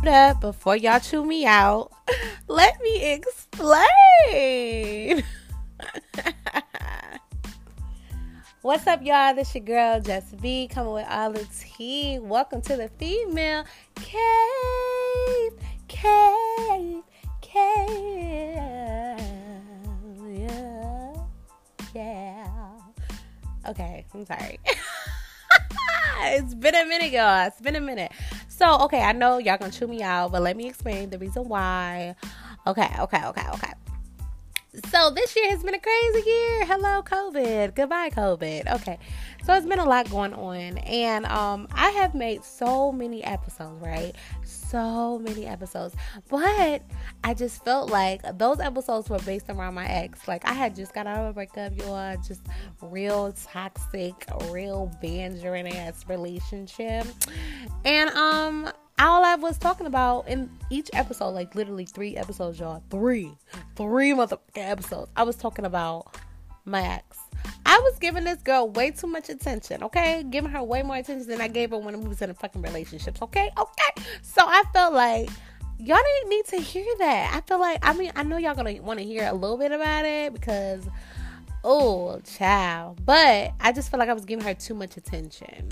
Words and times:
before 0.00 0.76
y'all 0.76 0.98
chew 0.98 1.26
me 1.26 1.44
out. 1.44 1.90
Let 2.48 2.80
me 2.80 3.12
explain. 3.12 3.84
What's 8.62 8.86
up, 8.86 9.04
y'all? 9.04 9.34
This 9.34 9.54
your 9.54 9.64
girl, 9.64 10.00
Jess 10.00 10.32
B, 10.40 10.68
coming 10.72 10.94
with 10.94 11.06
all 11.10 11.32
the 11.32 11.46
tea. 11.58 12.18
Welcome 12.18 12.62
to 12.62 12.76
the 12.76 12.88
female 12.98 13.64
cave, 13.96 15.52
cave, 15.88 17.02
cave. 17.42 18.56
Yeah, 20.24 21.12
yeah. 21.94 22.78
Okay, 23.68 24.06
I'm 24.14 24.24
sorry. 24.24 24.58
it's 26.22 26.54
been 26.54 26.74
a 26.74 26.86
minute, 26.86 27.12
y'all. 27.12 27.46
It's 27.46 27.60
been 27.60 27.76
a 27.76 27.82
minute. 27.82 28.12
So, 28.60 28.76
okay, 28.80 29.00
I 29.00 29.12
know 29.12 29.38
y'all 29.38 29.56
gonna 29.56 29.72
chew 29.72 29.86
me 29.86 30.02
out, 30.02 30.32
but 30.32 30.42
let 30.42 30.54
me 30.54 30.66
explain 30.66 31.08
the 31.08 31.18
reason 31.18 31.48
why. 31.48 32.14
Okay, 32.66 32.90
okay, 32.98 33.24
okay, 33.24 33.46
okay. 33.54 33.72
So 34.72 35.10
this 35.10 35.34
year 35.34 35.50
has 35.50 35.64
been 35.64 35.74
a 35.74 35.80
crazy 35.80 36.30
year. 36.30 36.64
Hello, 36.64 37.02
COVID. 37.02 37.74
Goodbye, 37.74 38.08
COVID. 38.10 38.72
Okay. 38.72 39.00
So 39.44 39.52
it's 39.54 39.66
been 39.66 39.80
a 39.80 39.84
lot 39.84 40.08
going 40.08 40.32
on. 40.32 40.78
And 40.78 41.26
um 41.26 41.66
I 41.72 41.90
have 41.90 42.14
made 42.14 42.44
so 42.44 42.92
many 42.92 43.24
episodes, 43.24 43.82
right? 43.82 44.14
So 44.44 45.18
many 45.18 45.44
episodes. 45.44 45.96
But 46.28 46.82
I 47.24 47.34
just 47.34 47.64
felt 47.64 47.90
like 47.90 48.22
those 48.38 48.60
episodes 48.60 49.10
were 49.10 49.18
based 49.18 49.46
around 49.48 49.74
my 49.74 49.88
ex. 49.88 50.28
Like 50.28 50.46
I 50.46 50.52
had 50.52 50.76
just 50.76 50.94
got 50.94 51.08
out 51.08 51.18
of 51.18 51.30
a 51.30 51.32
breakup, 51.32 51.76
y'all. 51.76 52.16
Just 52.18 52.42
real 52.80 53.32
toxic, 53.32 54.24
real 54.50 54.92
bantering 55.02 55.66
ass 55.66 56.04
relationship. 56.08 57.08
And 57.84 58.10
um 58.10 58.70
all 59.00 59.24
I 59.24 59.34
was 59.36 59.56
talking 59.56 59.86
about 59.86 60.28
in 60.28 60.50
each 60.68 60.90
episode, 60.92 61.30
like 61.30 61.54
literally 61.54 61.86
three 61.86 62.16
episodes, 62.16 62.60
y'all, 62.60 62.82
three, 62.90 63.32
three 63.74 64.12
motherfucking 64.12 64.38
episodes, 64.56 65.10
I 65.16 65.22
was 65.22 65.36
talking 65.36 65.64
about 65.64 66.16
my 66.64 66.82
ex. 66.82 67.18
I 67.64 67.78
was 67.78 67.98
giving 67.98 68.24
this 68.24 68.42
girl 68.42 68.68
way 68.68 68.90
too 68.90 69.06
much 69.06 69.30
attention, 69.30 69.82
okay? 69.84 70.24
Giving 70.28 70.50
her 70.50 70.62
way 70.62 70.82
more 70.82 70.96
attention 70.96 71.28
than 71.28 71.40
I 71.40 71.48
gave 71.48 71.70
her 71.70 71.78
when 71.78 71.98
we 72.00 72.08
was 72.08 72.20
in 72.20 72.28
a 72.28 72.34
fucking 72.34 72.60
relationships, 72.60 73.22
okay? 73.22 73.50
Okay. 73.58 74.08
So 74.22 74.42
I 74.44 74.62
felt 74.72 74.92
like 74.92 75.30
y'all 75.78 75.98
didn't 75.98 76.30
need 76.30 76.44
to 76.46 76.56
hear 76.58 76.86
that. 76.98 77.32
I 77.34 77.40
feel 77.46 77.58
like 77.58 77.78
I 77.82 77.94
mean 77.94 78.12
I 78.14 78.22
know 78.22 78.36
y'all 78.36 78.54
gonna 78.54 78.82
want 78.82 78.98
to 78.98 79.04
hear 79.04 79.26
a 79.26 79.32
little 79.32 79.56
bit 79.56 79.72
about 79.72 80.04
it 80.04 80.34
because 80.34 80.86
oh 81.64 82.20
child, 82.20 83.04
but 83.04 83.52
I 83.60 83.72
just 83.72 83.90
feel 83.90 83.98
like 83.98 84.10
I 84.10 84.14
was 84.14 84.26
giving 84.26 84.44
her 84.44 84.54
too 84.54 84.74
much 84.74 84.96
attention. 84.98 85.70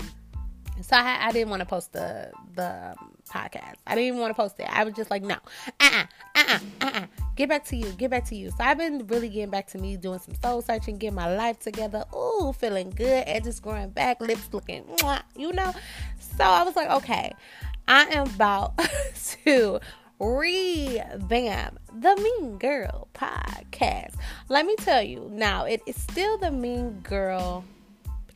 So 0.81 0.95
I, 0.95 1.27
I 1.27 1.31
didn't 1.31 1.49
want 1.49 1.59
to 1.59 1.65
post 1.65 1.93
the 1.93 2.31
the 2.55 2.95
um, 2.99 3.08
podcast. 3.29 3.75
I 3.87 3.95
didn't 3.95 4.07
even 4.07 4.19
want 4.19 4.31
to 4.31 4.35
post 4.35 4.59
it. 4.59 4.67
I 4.69 4.83
was 4.83 4.93
just 4.93 5.09
like, 5.09 5.23
no, 5.23 5.35
uh, 5.35 5.69
uh-uh, 5.81 6.03
uh, 6.35 6.43
uh-uh, 6.47 6.59
uh, 6.81 6.91
uh, 6.93 7.05
get 7.35 7.49
back 7.49 7.65
to 7.65 7.75
you, 7.75 7.91
get 7.93 8.11
back 8.11 8.25
to 8.25 8.35
you. 8.35 8.49
So 8.51 8.57
I've 8.59 8.77
been 8.77 9.05
really 9.07 9.29
getting 9.29 9.49
back 9.49 9.67
to 9.67 9.77
me, 9.77 9.97
doing 9.97 10.19
some 10.19 10.35
soul 10.35 10.61
searching, 10.61 10.97
getting 10.97 11.15
my 11.15 11.35
life 11.35 11.59
together. 11.59 12.03
Ooh, 12.15 12.53
feeling 12.57 12.89
good, 12.89 13.23
edges 13.27 13.59
growing 13.59 13.89
back, 13.89 14.19
lips 14.21 14.49
looking, 14.51 14.83
you 15.35 15.53
know. 15.53 15.73
So 16.37 16.43
I 16.43 16.63
was 16.63 16.75
like, 16.75 16.89
okay, 16.89 17.33
I 17.87 18.03
am 18.05 18.27
about 18.27 18.79
to 19.45 19.79
revamp 20.19 21.79
the 21.93 22.15
Mean 22.17 22.57
Girl 22.57 23.07
podcast. 23.13 24.15
Let 24.49 24.65
me 24.65 24.75
tell 24.77 25.01
you, 25.01 25.29
now 25.31 25.65
it 25.65 25.81
is 25.85 25.95
still 25.95 26.37
the 26.37 26.51
Mean 26.51 26.99
Girl 27.01 27.63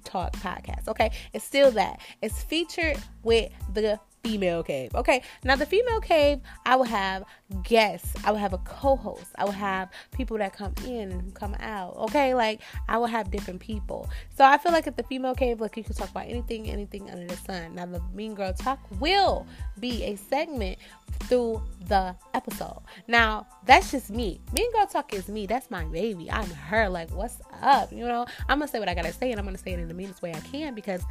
Talk 0.04 0.34
podcast. 0.34 0.88
Okay, 0.88 1.12
it's 1.34 1.46
still 1.46 1.72
that. 1.72 2.00
It's 2.22 2.42
featured 2.44 2.98
with 3.24 3.52
the 3.74 4.00
female 4.24 4.64
cave. 4.64 4.96
Okay, 4.96 5.22
now 5.44 5.56
the 5.56 5.66
female 5.66 6.00
cave, 6.00 6.40
I 6.66 6.76
will 6.78 6.86
have 6.86 7.26
guests. 7.64 8.14
I 8.24 8.32
will 8.32 8.40
have 8.40 8.54
a 8.54 8.58
co-host. 8.60 9.28
I 9.36 9.44
will 9.44 9.52
have 9.52 9.90
people 10.12 10.38
that 10.38 10.54
come 10.54 10.74
in 10.88 11.32
come 11.34 11.56
out. 11.60 11.98
Okay, 11.98 12.34
like 12.34 12.62
I 12.88 12.98
will 12.98 13.08
have 13.08 13.30
different 13.30 13.60
people. 13.60 14.10
So 14.36 14.46
I 14.46 14.58
feel 14.58 14.72
like 14.72 14.88
at 14.88 14.96
the 14.96 15.04
female 15.04 15.36
cave, 15.36 15.60
like 15.60 15.76
you 15.76 15.84
can 15.84 15.94
talk 15.94 16.10
about 16.10 16.28
anything, 16.28 16.70
anything 16.70 17.10
under 17.12 17.28
the 17.28 17.36
sun. 17.36 17.76
Now 17.76 17.86
the 17.86 18.02
Mean 18.14 18.34
Girl 18.34 18.54
Talk 18.54 18.80
will 19.00 19.46
be 19.80 20.04
a 20.06 20.16
segment 20.16 20.78
through 21.24 21.62
the 21.88 22.16
episode. 22.34 22.82
Now 23.08 23.46
that's 23.66 23.92
just 23.92 24.10
me. 24.10 24.40
Mean 24.54 24.72
Girl 24.72 24.88
Talk 24.88 25.14
is 25.14 25.28
me. 25.28 25.46
That's 25.46 25.70
my 25.70 25.84
baby. 25.86 26.32
I'm 26.32 26.50
her. 26.50 26.88
Like 26.88 27.12
what's 27.12 27.42
up? 27.62 27.92
You 27.92 28.06
know, 28.06 28.26
I'm 28.48 28.60
gonna 28.60 28.72
say 28.72 28.80
what 28.80 28.88
I 28.88 28.94
gotta 28.94 29.14
say, 29.14 29.32
and 29.32 29.40
I'm 29.40 29.46
gonna 29.46 29.58
say 29.58 29.74
it 29.74 29.80
in 29.80 29.90
the 29.90 29.94
meanest 29.94 30.22
way 30.22 30.32
I 30.34 30.40
can 30.40 30.74
because 30.74 31.02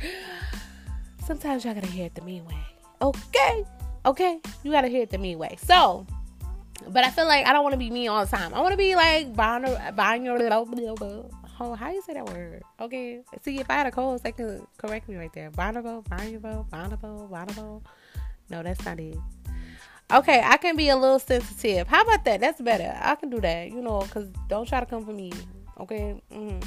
sometimes 1.27 1.65
y'all 1.65 1.75
gotta 1.75 1.87
hear 1.87 2.07
it 2.07 2.15
the 2.15 2.23
mean 2.23 2.47
way. 2.47 2.72
Okay. 3.03 3.65
Okay. 4.07 4.41
You 4.63 4.71
gotta 4.71 4.89
hear 4.89 5.03
it 5.03 5.11
the 5.11 5.19
mean 5.19 5.39
way. 5.39 5.57
So, 5.65 6.07
but 6.89 7.05
I 7.05 7.11
feel 7.11 7.27
like 7.27 7.47
I 7.47 7.53
don't 7.53 7.65
want 7.65 7.75
to 7.75 7.79
be 7.79 7.91
me 7.91 8.09
all 8.09 8.25
the 8.25 8.31
time. 8.31 8.55
I 8.55 8.61
want 8.61 8.73
to 8.73 8.79
be 8.79 8.95
like 8.95 9.35
buying 9.35 10.25
your 10.25 10.39
oh, 11.63 11.75
how 11.75 11.91
you 11.91 12.03
say 12.03 12.15
that 12.15 12.27
word? 12.27 12.63
Okay. 12.81 13.23
See, 13.43 13.59
if 13.59 13.71
I 13.71 13.75
had 13.75 13.87
a 13.87 13.91
co-host, 13.91 14.25
they 14.25 14.33
could 14.33 14.65
correct 14.79 15.09
me 15.09 15.17
right 15.17 15.33
there. 15.33 15.51
Bonobo, 15.51 16.05
Bonobo, 16.05 16.69
Bonobo, 16.69 17.31
Bonobo. 17.31 17.83
No, 18.51 18.63
that's 18.63 18.85
not 18.85 18.99
it. 19.01 19.17
Okay, 20.13 20.43
I 20.45 20.57
can 20.59 20.77
be 20.77 20.89
a 20.91 20.97
little 20.97 21.19
sensitive. 21.19 21.89
How 21.89 22.03
about 22.03 22.25
that? 22.25 22.41
That's 22.41 22.61
better. 22.61 22.99
I 23.01 23.15
can 23.15 23.31
do 23.31 23.41
that. 23.41 23.71
You 23.71 23.81
know, 23.81 24.01
cause 24.11 24.29
don't 24.49 24.69
try 24.69 24.81
to 24.81 24.87
come 24.87 25.07
for 25.07 25.13
me. 25.13 25.33
Okay. 25.81 26.21
Mm-hmm. 26.31 26.61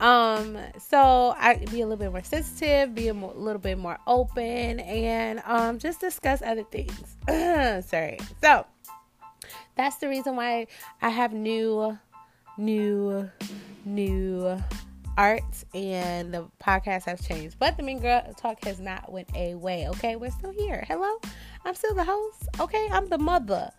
Um, 0.00 0.58
so 0.78 1.34
I 1.38 1.56
be 1.70 1.80
a 1.80 1.86
little 1.86 1.96
bit 1.96 2.12
more 2.12 2.22
sensitive, 2.22 2.94
be 2.94 3.08
a 3.08 3.14
little 3.14 3.60
bit 3.60 3.78
more 3.78 3.98
open, 4.06 4.80
and 4.80 5.42
um, 5.46 5.78
just 5.78 6.00
discuss 6.00 6.42
other 6.42 6.64
things. 6.64 7.16
Sorry. 7.86 8.18
So 8.42 8.66
that's 9.74 9.96
the 9.96 10.08
reason 10.08 10.36
why 10.36 10.66
I 11.00 11.08
have 11.08 11.32
new, 11.32 11.98
new, 12.58 13.30
new 13.84 14.62
art 15.16 15.64
and 15.74 16.32
the 16.32 16.46
podcast 16.62 17.04
has 17.04 17.26
changed. 17.26 17.58
But 17.58 17.76
the 17.76 17.82
Mean 17.82 18.00
Girl 18.00 18.22
Talk 18.36 18.64
has 18.64 18.80
not 18.80 19.10
went 19.10 19.30
away. 19.34 19.88
Okay, 19.88 20.16
we're 20.16 20.30
still 20.30 20.52
here. 20.52 20.84
Hello, 20.86 21.18
I'm 21.64 21.74
still 21.74 21.94
the 21.94 22.04
host. 22.04 22.48
Okay, 22.60 22.88
I'm 22.92 23.08
the 23.08 23.18
mother. 23.18 23.70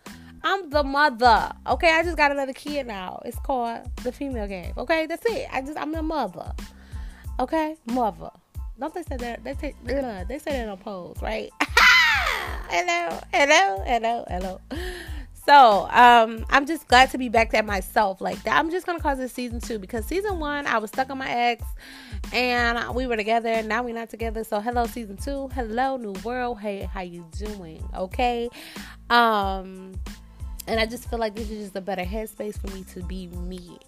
I'm 0.42 0.70
the 0.70 0.82
mother. 0.82 1.52
Okay, 1.66 1.92
I 1.92 2.02
just 2.02 2.16
got 2.16 2.30
another 2.30 2.52
kid 2.52 2.86
now. 2.86 3.20
It's 3.24 3.38
called 3.38 3.80
the 4.02 4.12
female 4.12 4.48
cave. 4.48 4.76
Okay, 4.76 5.06
that's 5.06 5.24
it. 5.26 5.48
I 5.52 5.60
just 5.62 5.78
I'm 5.78 5.92
the 5.92 6.02
mother. 6.02 6.52
Okay, 7.40 7.76
mother. 7.86 8.30
Don't 8.78 8.94
they 8.94 9.02
say 9.02 9.16
that? 9.16 9.44
They 9.44 9.54
say 9.54 9.74
they 9.84 10.38
say 10.38 10.52
that 10.52 10.68
on 10.68 10.78
pose, 10.78 11.16
right? 11.20 11.50
hello, 12.70 13.20
hello, 13.32 13.82
hello, 13.84 14.24
hello. 14.28 14.60
So, 15.48 15.88
um, 15.90 16.44
I'm 16.50 16.66
just 16.66 16.86
glad 16.88 17.10
to 17.12 17.18
be 17.18 17.30
back 17.30 17.54
at 17.54 17.64
myself 17.64 18.20
like 18.20 18.42
that. 18.42 18.58
I'm 18.58 18.70
just 18.70 18.84
gonna 18.84 19.00
call 19.00 19.16
this 19.16 19.32
season 19.32 19.60
two 19.60 19.78
because 19.78 20.04
season 20.04 20.38
one 20.38 20.66
I 20.66 20.76
was 20.76 20.90
stuck 20.90 21.08
on 21.08 21.16
my 21.16 21.30
ex 21.30 21.64
and 22.34 22.94
we 22.94 23.06
were 23.06 23.16
together. 23.16 23.62
Now 23.62 23.82
we're 23.82 23.94
not 23.94 24.10
together. 24.10 24.44
So 24.44 24.60
hello, 24.60 24.86
season 24.86 25.16
two. 25.16 25.48
Hello, 25.54 25.96
new 25.96 26.12
world. 26.22 26.60
Hey, 26.60 26.82
how 26.82 27.00
you 27.00 27.26
doing? 27.38 27.82
Okay. 27.96 28.50
Um 29.08 29.94
and 30.68 30.78
I 30.78 30.86
just 30.86 31.08
feel 31.08 31.18
like 31.18 31.34
this 31.34 31.50
is 31.50 31.64
just 31.64 31.76
a 31.76 31.80
better 31.80 32.04
headspace 32.04 32.60
for 32.60 32.68
me 32.74 32.84
to 32.94 33.02
be 33.02 33.26
me. 33.28 33.78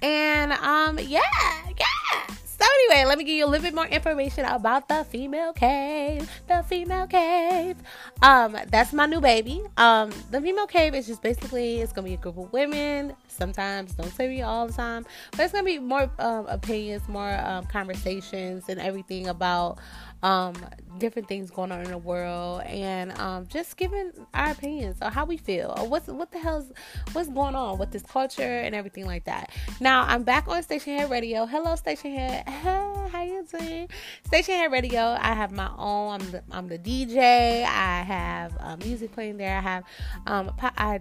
And 0.00 0.52
um, 0.52 0.98
yeah, 0.98 1.20
yeah. 1.66 2.34
So 2.44 2.64
anyway, 2.74 3.04
let 3.04 3.18
me 3.18 3.24
give 3.24 3.34
you 3.34 3.44
a 3.44 3.46
little 3.46 3.64
bit 3.64 3.74
more 3.74 3.86
information 3.86 4.44
about 4.44 4.88
the 4.88 5.04
female 5.04 5.52
cave. 5.52 6.28
The 6.48 6.64
female 6.68 7.06
cave. 7.06 7.76
Um, 8.22 8.56
that's 8.68 8.92
my 8.92 9.06
new 9.06 9.20
baby. 9.20 9.62
Um, 9.76 10.10
the 10.30 10.40
female 10.40 10.66
cave 10.66 10.94
is 10.94 11.06
just 11.06 11.22
basically 11.22 11.80
it's 11.80 11.92
gonna 11.92 12.08
be 12.08 12.14
a 12.14 12.16
group 12.16 12.36
of 12.36 12.52
women. 12.52 13.14
Sometimes, 13.28 13.92
don't 13.94 14.12
say 14.12 14.28
me 14.28 14.42
all 14.42 14.66
the 14.66 14.72
time, 14.72 15.06
but 15.32 15.40
it's 15.40 15.52
gonna 15.52 15.64
be 15.64 15.78
more 15.78 16.10
um, 16.18 16.46
opinions, 16.46 17.08
more 17.08 17.36
um, 17.44 17.66
conversations, 17.66 18.64
and 18.68 18.80
everything 18.80 19.28
about 19.28 19.78
um, 20.22 20.54
different 20.98 21.28
things 21.28 21.50
going 21.50 21.70
on 21.70 21.80
in 21.82 21.90
the 21.90 21.98
world, 21.98 22.62
and 22.62 23.16
um, 23.18 23.46
just 23.46 23.76
giving 23.76 24.12
our 24.34 24.50
opinions 24.50 24.98
or 25.02 25.10
how 25.10 25.24
we 25.24 25.36
feel 25.36 25.74
or 25.76 25.88
what's 25.88 26.08
what 26.08 26.32
the 26.32 26.38
hell's 26.38 26.72
what's 27.12 27.28
going 27.28 27.54
on 27.54 27.78
with 27.78 27.90
this 27.90 28.02
culture 28.02 28.42
and 28.42 28.74
everything 28.74 29.06
like 29.06 29.24
that. 29.24 29.50
Now 29.80 30.02
I'm 30.02 30.22
back 30.22 30.48
on 30.48 30.62
Stationhead 30.62 31.10
Radio. 31.10 31.46
Hello, 31.46 31.74
Stationhead. 31.74 32.48
how 33.08 33.22
you 33.22 33.44
doing? 33.50 33.88
Stationhead 34.30 34.70
Radio. 34.70 35.16
I 35.20 35.34
have 35.34 35.52
my 35.52 35.70
own. 35.76 36.20
I'm 36.20 36.30
the, 36.30 36.42
I'm 36.50 36.68
the 36.68 36.78
DJ. 36.78 37.64
I 37.64 38.02
have 38.02 38.56
uh, 38.60 38.76
music 38.76 39.12
playing 39.12 39.38
there. 39.38 39.56
I 39.56 39.60
have 39.60 39.84
um, 40.26 40.52
I 40.76 41.00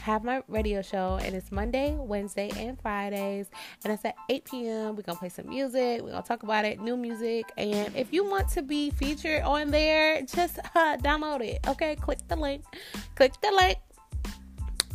have 0.00 0.22
my 0.22 0.42
radio 0.48 0.82
show 0.82 1.18
and 1.20 1.34
it's 1.34 1.50
Monday, 1.50 1.96
Wednesday, 1.98 2.50
and 2.56 2.80
Fridays. 2.80 3.50
And 3.84 3.92
it's 3.92 4.04
at 4.04 4.14
8 4.28 4.44
p.m. 4.44 4.96
We're 4.96 5.02
gonna 5.02 5.18
play 5.18 5.28
some 5.28 5.48
music, 5.48 6.02
we're 6.02 6.10
gonna 6.10 6.22
talk 6.22 6.42
about 6.42 6.64
it, 6.64 6.80
new 6.80 6.96
music. 6.96 7.50
And 7.56 7.94
if 7.96 8.12
you 8.12 8.24
want 8.24 8.48
to 8.50 8.62
be 8.62 8.90
featured 8.90 9.42
on 9.42 9.70
there, 9.70 10.22
just 10.22 10.58
uh, 10.74 10.96
download 10.98 11.42
it. 11.42 11.58
Okay, 11.66 11.96
click 11.96 12.18
the 12.28 12.36
link. 12.36 12.64
Click 13.14 13.32
the 13.42 13.50
link 13.50 13.78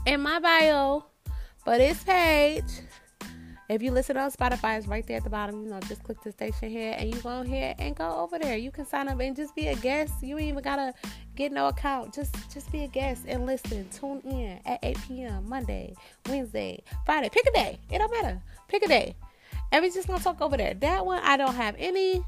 in 0.05 0.21
my 0.21 0.39
bio. 0.39 1.05
But 1.65 1.81
it's 1.81 2.03
page. 2.03 2.63
If 3.71 3.81
you 3.81 3.91
listen 3.91 4.17
on 4.17 4.29
Spotify, 4.31 4.77
it's 4.77 4.85
right 4.85 5.07
there 5.07 5.15
at 5.15 5.23
the 5.23 5.29
bottom. 5.29 5.63
You 5.63 5.69
know, 5.69 5.79
just 5.87 6.03
click 6.03 6.21
the 6.21 6.33
station 6.33 6.69
here 6.69 6.93
and 6.97 7.15
you 7.15 7.21
go 7.21 7.41
here 7.41 7.73
and 7.79 7.95
go 7.95 8.17
over 8.17 8.37
there. 8.37 8.57
You 8.57 8.69
can 8.69 8.85
sign 8.85 9.07
up 9.07 9.17
and 9.21 9.33
just 9.33 9.55
be 9.55 9.69
a 9.69 9.75
guest. 9.75 10.13
You 10.21 10.37
ain't 10.37 10.49
even 10.49 10.61
gotta 10.61 10.93
get 11.37 11.53
no 11.53 11.67
account. 11.67 12.13
Just 12.13 12.35
just 12.53 12.69
be 12.69 12.83
a 12.83 12.87
guest 12.87 13.23
and 13.29 13.45
listen. 13.45 13.87
Tune 13.89 14.19
in 14.25 14.59
at 14.65 14.79
8 14.83 14.97
p.m. 15.07 15.47
Monday, 15.47 15.95
Wednesday, 16.27 16.83
Friday. 17.05 17.29
Pick 17.29 17.47
a 17.47 17.51
day. 17.53 17.79
It 17.89 17.99
don't 17.99 18.11
matter. 18.11 18.41
Pick 18.67 18.83
a 18.83 18.89
day. 18.89 19.15
And 19.71 19.81
we 19.81 19.89
just 19.89 20.05
gonna 20.05 20.21
talk 20.21 20.41
over 20.41 20.57
there. 20.57 20.73
That 20.73 21.05
one 21.05 21.21
I 21.23 21.37
don't 21.37 21.55
have 21.55 21.75
any 21.77 22.25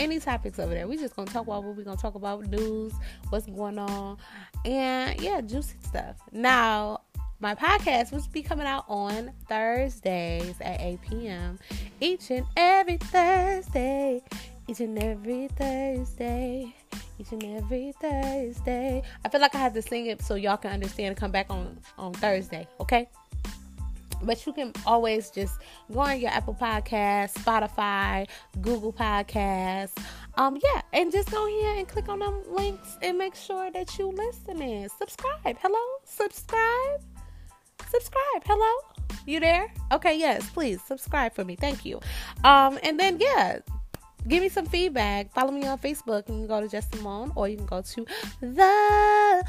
any 0.00 0.18
topics 0.18 0.58
over 0.58 0.74
there. 0.74 0.88
We 0.88 0.96
just 0.96 1.14
gonna 1.14 1.30
talk 1.30 1.46
about 1.46 1.62
what 1.62 1.76
we 1.76 1.84
gonna 1.84 1.98
talk 1.98 2.16
about 2.16 2.46
news, 2.46 2.92
what's 3.28 3.46
going 3.46 3.78
on, 3.78 4.16
and 4.64 5.20
yeah, 5.20 5.40
juicy 5.40 5.76
stuff. 5.82 6.16
Now, 6.32 7.02
my 7.40 7.54
podcast 7.54 8.12
will 8.12 8.22
be 8.32 8.42
coming 8.42 8.66
out 8.66 8.84
on 8.86 9.32
Thursdays 9.48 10.54
at 10.60 10.80
8 10.80 11.00
p.m. 11.00 11.58
each 12.00 12.30
and 12.30 12.46
every 12.56 12.98
Thursday. 12.98 14.22
Each 14.68 14.80
and 14.80 15.02
every 15.02 15.48
Thursday. 15.48 16.74
Each 17.18 17.32
and 17.32 17.42
every 17.42 17.94
Thursday. 18.00 19.02
I 19.24 19.28
feel 19.28 19.40
like 19.40 19.54
I 19.54 19.58
have 19.58 19.72
to 19.74 19.82
sing 19.82 20.06
it 20.06 20.22
so 20.22 20.34
y'all 20.34 20.58
can 20.58 20.70
understand 20.70 21.08
and 21.08 21.16
come 21.16 21.30
back 21.30 21.46
on 21.50 21.78
on 21.98 22.12
Thursday, 22.12 22.68
okay? 22.78 23.08
But 24.22 24.44
you 24.46 24.52
can 24.52 24.74
always 24.84 25.30
just 25.30 25.60
go 25.90 26.00
on 26.00 26.20
your 26.20 26.30
Apple 26.30 26.54
Podcast, 26.54 27.32
Spotify, 27.34 28.28
Google 28.60 28.92
Podcasts. 28.92 29.96
Um, 30.34 30.58
yeah, 30.62 30.82
and 30.92 31.10
just 31.10 31.30
go 31.30 31.46
here 31.46 31.78
and 31.78 31.88
click 31.88 32.10
on 32.10 32.18
them 32.18 32.42
links 32.50 32.98
and 33.00 33.16
make 33.16 33.34
sure 33.34 33.70
that 33.70 33.98
you 33.98 34.08
listen 34.08 34.30
listening. 34.58 34.88
Subscribe. 34.98 35.56
Hello? 35.60 35.80
Subscribe. 36.04 37.00
Subscribe. 37.90 38.42
Hello? 38.46 39.04
You 39.26 39.40
there? 39.40 39.72
Okay, 39.92 40.16
yes, 40.16 40.48
please 40.50 40.80
subscribe 40.82 41.34
for 41.34 41.44
me. 41.44 41.56
Thank 41.56 41.84
you. 41.84 42.00
Um, 42.44 42.78
and 42.84 42.98
then 42.98 43.18
yeah, 43.18 43.58
give 44.28 44.42
me 44.42 44.48
some 44.48 44.66
feedback. 44.66 45.32
Follow 45.32 45.50
me 45.50 45.66
on 45.66 45.78
Facebook. 45.78 46.28
You 46.28 46.34
can 46.34 46.46
go 46.46 46.60
to 46.60 46.68
Just 46.68 46.94
Simone 46.94 47.32
or 47.34 47.48
you 47.48 47.56
can 47.56 47.66
go 47.66 47.82
to 47.82 48.06
the 48.40 49.39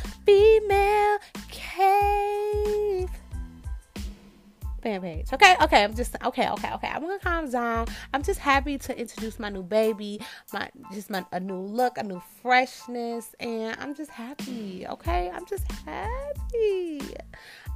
fan 4.91 5.01
page. 5.01 5.33
Okay, 5.33 5.55
okay. 5.61 5.83
I'm 5.83 5.95
just 5.95 6.15
okay, 6.23 6.49
okay, 6.49 6.71
okay. 6.73 6.87
I'm 6.87 7.01
gonna 7.01 7.19
calm 7.19 7.49
down. 7.49 7.87
I'm 8.13 8.23
just 8.23 8.39
happy 8.39 8.77
to 8.77 8.97
introduce 8.97 9.39
my 9.39 9.49
new 9.49 9.63
baby, 9.63 10.19
my 10.53 10.69
just 10.91 11.09
my 11.09 11.25
a 11.31 11.39
new 11.39 11.59
look, 11.59 11.97
a 11.97 12.03
new 12.03 12.21
freshness, 12.41 13.35
and 13.39 13.75
I'm 13.79 13.95
just 13.95 14.11
happy. 14.11 14.85
Okay, 14.87 15.29
I'm 15.29 15.45
just 15.45 15.69
happy. 15.85 17.01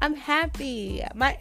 I'm 0.02 0.16
happy. 0.16 1.04
My 1.14 1.38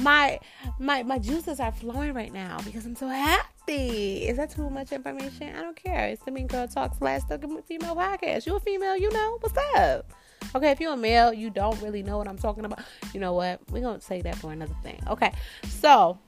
my 0.00 0.38
my 0.78 1.02
my 1.02 1.18
juices 1.18 1.60
are 1.60 1.72
flowing 1.72 2.14
right 2.14 2.32
now 2.32 2.58
because 2.64 2.86
I'm 2.86 2.96
so 2.96 3.08
happy. 3.08 4.26
Is 4.26 4.38
that 4.38 4.50
too 4.50 4.70
much 4.70 4.92
information? 4.92 5.54
I 5.54 5.62
don't 5.62 5.76
care. 5.76 6.06
It's 6.06 6.22
the 6.24 6.30
Mean 6.30 6.46
Girl 6.46 6.66
Talk 6.66 6.96
slash 6.96 7.22
the 7.24 7.38
Female 7.66 7.94
Podcast. 7.94 8.46
You 8.46 8.56
a 8.56 8.60
female, 8.60 8.96
you 8.96 9.10
know 9.10 9.38
what's 9.40 9.58
up. 9.76 10.10
Okay, 10.54 10.70
if 10.70 10.80
you're 10.80 10.94
a 10.94 10.96
male, 10.96 11.30
you 11.32 11.50
don't 11.50 11.80
really 11.82 12.02
know 12.02 12.16
what 12.18 12.28
I'm 12.28 12.38
talking 12.38 12.64
about. 12.64 12.80
You 13.12 13.20
know 13.20 13.34
what? 13.34 13.60
We're 13.70 13.82
gonna 13.82 14.00
say 14.00 14.22
that 14.22 14.36
for 14.36 14.52
another 14.52 14.74
thing. 14.82 15.00
Okay, 15.08 15.32
so 15.68 16.18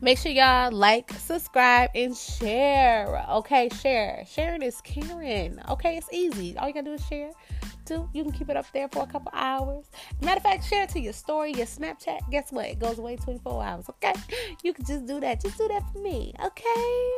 make 0.00 0.18
sure 0.18 0.32
y'all 0.32 0.70
like, 0.70 1.10
subscribe, 1.12 1.90
and 1.94 2.16
share. 2.16 3.24
Okay, 3.30 3.68
share. 3.80 4.24
Sharing 4.28 4.62
is 4.62 4.80
caring. 4.82 5.58
Okay, 5.68 5.96
it's 5.96 6.08
easy. 6.12 6.56
All 6.58 6.68
you 6.68 6.74
gotta 6.74 6.86
do 6.86 6.92
is 6.92 7.04
share. 7.06 7.32
Too. 7.86 8.08
You 8.14 8.22
can 8.22 8.32
keep 8.32 8.48
it 8.48 8.56
up 8.56 8.64
there 8.72 8.88
for 8.88 9.02
a 9.02 9.06
couple 9.06 9.30
hours. 9.34 9.90
Matter 10.22 10.38
of 10.38 10.42
fact, 10.42 10.66
share 10.66 10.84
it 10.84 10.88
to 10.90 11.00
your 11.00 11.12
story, 11.12 11.52
your 11.52 11.66
Snapchat. 11.66 12.30
Guess 12.30 12.50
what? 12.50 12.64
It 12.64 12.78
goes 12.78 12.98
away 12.98 13.16
24 13.16 13.62
hours. 13.62 13.90
Okay, 13.90 14.14
you 14.62 14.72
can 14.72 14.86
just 14.86 15.04
do 15.04 15.20
that. 15.20 15.42
Just 15.42 15.58
do 15.58 15.68
that 15.68 15.82
for 15.92 15.98
me. 15.98 16.32
Okay. 16.42 17.10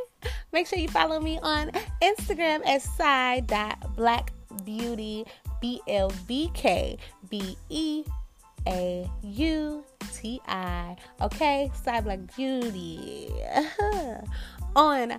Make 0.52 0.66
sure 0.66 0.80
you 0.80 0.88
follow 0.88 1.20
me 1.20 1.38
on 1.40 1.70
Instagram 2.02 2.66
at 2.66 2.82
side.blackbeauty 2.82 5.24
B 5.60 5.80
L 5.88 6.12
B 6.26 6.50
K 6.54 6.98
B 7.28 7.56
E 7.68 8.04
A 8.66 9.10
U 9.22 9.84
T 10.12 10.40
I. 10.46 10.96
Okay, 11.20 11.70
Side 11.84 12.04
Black 12.04 12.20
Beauty 12.36 13.30
on 14.76 15.18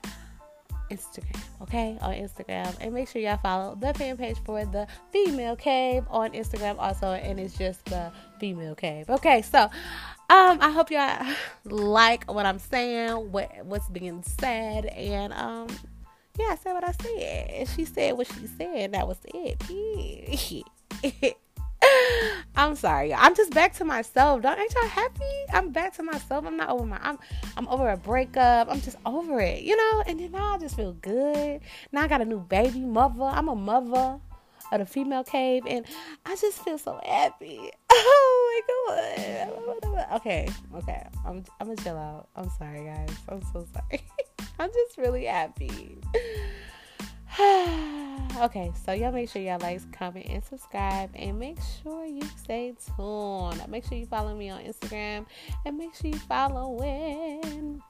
Instagram. 0.91 1.41
Okay, 1.61 1.97
on 2.01 2.13
Instagram, 2.13 2.75
and 2.79 2.93
make 2.93 3.07
sure 3.07 3.21
y'all 3.21 3.37
follow 3.37 3.75
the 3.75 3.93
fan 3.93 4.17
page 4.17 4.37
for 4.45 4.63
the 4.65 4.87
Female 5.11 5.55
Cave 5.55 6.03
on 6.09 6.31
Instagram 6.31 6.75
also, 6.79 7.07
and 7.07 7.39
it's 7.39 7.57
just 7.57 7.83
the 7.85 8.11
Female 8.39 8.75
Cave. 8.75 9.09
Okay, 9.09 9.41
so 9.41 9.63
um, 10.29 10.59
I 10.61 10.71
hope 10.71 10.91
y'all 10.91 11.25
like 11.65 12.31
what 12.31 12.45
I'm 12.45 12.59
saying, 12.59 13.31
what 13.31 13.51
what's 13.63 13.89
being 13.89 14.23
said, 14.23 14.85
and 14.85 15.33
um 15.33 15.67
yeah, 16.37 16.47
I 16.51 16.55
said 16.55 16.73
what 16.73 16.83
I 16.83 16.91
said. 16.91 17.49
And 17.51 17.69
She 17.69 17.85
said 17.85 18.17
what 18.17 18.27
she 18.27 18.47
said. 18.47 18.93
That 18.93 19.07
was 19.07 19.17
it. 19.25 21.35
I'm 22.55 22.75
sorry. 22.75 23.13
I'm 23.13 23.35
just 23.35 23.53
back 23.53 23.73
to 23.75 23.85
myself. 23.85 24.41
Don't 24.41 24.59
ain't 24.59 24.73
y'all 24.73 24.87
happy? 24.87 25.23
I'm 25.53 25.71
back 25.71 25.93
to 25.95 26.03
myself. 26.03 26.45
I'm 26.45 26.57
not 26.57 26.69
over 26.69 26.85
my 26.85 26.99
I'm 27.01 27.19
I'm 27.55 27.67
over 27.67 27.89
a 27.89 27.97
breakup. 27.97 28.69
I'm 28.69 28.81
just 28.81 28.97
over 29.05 29.39
it, 29.39 29.63
you 29.63 29.75
know? 29.75 30.03
And 30.07 30.19
then 30.19 30.31
now 30.31 30.55
I 30.55 30.57
just 30.57 30.75
feel 30.75 30.93
good. 30.93 31.61
Now 31.91 32.03
I 32.03 32.07
got 32.07 32.21
a 32.21 32.25
new 32.25 32.39
baby 32.39 32.79
mother. 32.79 33.23
I'm 33.23 33.47
a 33.47 33.55
mother 33.55 34.19
of 34.71 34.79
the 34.79 34.85
female 34.85 35.23
cave 35.23 35.63
and 35.67 35.85
I 36.25 36.35
just 36.35 36.63
feel 36.63 36.77
so 36.77 36.99
happy. 37.05 37.71
Oh 37.99 38.63
my 38.69 39.79
god. 39.81 40.07
Okay, 40.17 40.47
okay. 40.75 41.07
I'm 41.25 41.43
I'm 41.59 41.67
gonna 41.67 41.77
chill 41.77 41.97
out. 41.97 42.27
I'm 42.35 42.49
sorry 42.57 42.85
guys. 42.85 43.09
I'm 43.29 43.41
so 43.53 43.65
sorry. 43.73 44.03
I'm 44.59 44.69
just 44.71 44.97
really 44.97 45.25
happy. 45.25 45.97
okay, 48.41 48.71
so 48.85 48.93
y'all 48.93 49.11
make 49.11 49.29
sure 49.29 49.41
y'all 49.41 49.59
like, 49.59 49.79
comment, 49.91 50.25
and 50.29 50.43
subscribe, 50.43 51.11
and 51.15 51.39
make 51.39 51.57
sure 51.83 52.05
you 52.05 52.23
stay 52.37 52.73
tuned. 52.95 53.61
Make 53.69 53.85
sure 53.85 53.97
you 53.97 54.07
follow 54.07 54.35
me 54.35 54.49
on 54.49 54.61
Instagram, 54.61 55.25
and 55.65 55.77
make 55.77 55.93
sure 55.93 56.09
you 56.09 56.17
follow 56.17 56.71
when 56.71 57.81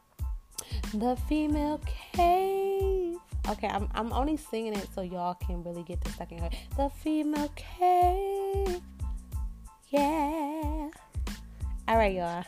the 0.94 1.16
female 1.28 1.80
cave. 2.14 3.18
Okay, 3.50 3.68
I'm 3.68 3.88
I'm 3.96 4.12
only 4.12 4.36
singing 4.36 4.74
it 4.74 4.88
so 4.94 5.02
y'all 5.02 5.36
can 5.36 5.64
really 5.64 5.84
get 5.84 6.02
the 6.02 6.12
second 6.12 6.42
word. 6.42 6.56
The 6.75 6.90
female 6.90 7.52
cave. 7.56 8.81
Yeah. 9.90 10.90
All 11.88 11.98
right, 11.98 12.14
y'all. 12.14 12.44